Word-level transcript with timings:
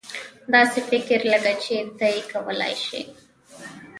داسې 0.53 0.79
فکر 0.89 1.19
لکه 1.33 1.53
چې 1.63 1.75
ته 1.97 2.05
یې 2.13 2.21
کولای 2.31 2.73
شې. 2.85 3.01